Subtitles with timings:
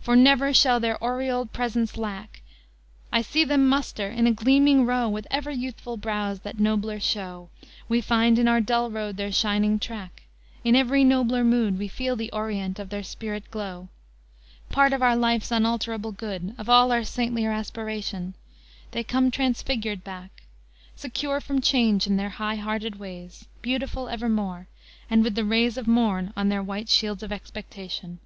[0.00, 2.40] For never shall their aureoled presence lack:
[3.12, 7.50] I see them muster in a gleaming row, With ever youthful brows that nobler show;
[7.88, 10.22] We find in our dull road their shining track;
[10.64, 13.88] In every nobler mood We feel the orient of their spirit glow,
[14.70, 18.34] Part of our life's unalterable good, Of all our saintlier aspiration;
[18.90, 20.42] They come transfigured back,
[20.96, 24.66] Secure from change in their high hearted ways, Beautiful evermore,
[25.10, 28.18] and with the rays Of morn on their white Shields of Expectation!